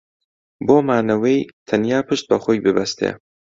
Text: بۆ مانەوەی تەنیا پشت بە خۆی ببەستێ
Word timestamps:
بۆ 0.65 0.77
مانەوەی 0.87 1.39
تەنیا 1.67 1.99
پشت 2.07 2.25
بە 2.29 2.37
خۆی 2.43 2.63
ببەستێ 2.65 3.09